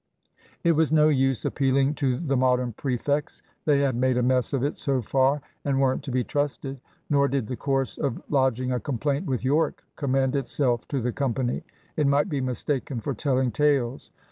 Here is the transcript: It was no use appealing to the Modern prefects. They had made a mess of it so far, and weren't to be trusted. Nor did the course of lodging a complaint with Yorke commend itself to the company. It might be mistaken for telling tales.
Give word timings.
It 0.63 0.71
was 0.71 0.91
no 0.91 1.09
use 1.09 1.45
appealing 1.45 1.93
to 2.01 2.17
the 2.17 2.35
Modern 2.35 2.73
prefects. 2.73 3.43
They 3.65 3.81
had 3.81 3.93
made 3.95 4.17
a 4.17 4.23
mess 4.23 4.51
of 4.51 4.63
it 4.63 4.75
so 4.79 4.99
far, 5.03 5.43
and 5.63 5.79
weren't 5.79 6.01
to 6.05 6.11
be 6.11 6.23
trusted. 6.23 6.79
Nor 7.07 7.27
did 7.27 7.45
the 7.45 7.55
course 7.55 7.99
of 7.99 8.19
lodging 8.27 8.71
a 8.71 8.79
complaint 8.79 9.27
with 9.27 9.43
Yorke 9.45 9.83
commend 9.97 10.35
itself 10.35 10.87
to 10.87 11.01
the 11.01 11.11
company. 11.11 11.61
It 11.97 12.07
might 12.07 12.29
be 12.29 12.41
mistaken 12.41 12.99
for 12.99 13.13
telling 13.13 13.51
tales. 13.51 14.09